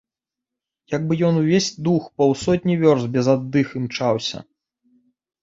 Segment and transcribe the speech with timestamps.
[0.93, 4.37] Як бы ён на ўвесь дух паўсотні вёрст без аддыхі імчаўся?